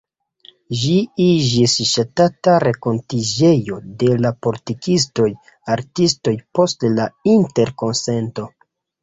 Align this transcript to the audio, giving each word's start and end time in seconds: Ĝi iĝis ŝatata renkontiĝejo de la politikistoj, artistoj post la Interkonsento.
Ĝi 0.83 0.93
iĝis 1.25 1.75
ŝatata 1.89 2.55
renkontiĝejo 2.63 3.77
de 4.05 4.09
la 4.23 4.33
politikistoj, 4.47 5.29
artistoj 5.75 6.35
post 6.59 6.89
la 6.97 7.07
Interkonsento. 7.37 8.49